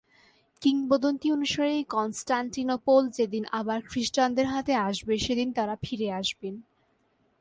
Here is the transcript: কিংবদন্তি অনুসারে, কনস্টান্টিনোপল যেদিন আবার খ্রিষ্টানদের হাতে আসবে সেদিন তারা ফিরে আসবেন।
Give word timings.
কিংবদন্তি 0.61 1.27
অনুসারে, 1.31 1.83
কনস্টান্টিনোপল 1.89 3.01
যেদিন 3.09 3.43
আবার 3.51 3.79
খ্রিষ্টানদের 3.81 4.47
হাতে 4.47 4.73
আসবে 4.75 5.13
সেদিন 5.17 5.49
তারা 5.51 5.75
ফিরে 5.83 6.07
আসবেন। 6.11 6.55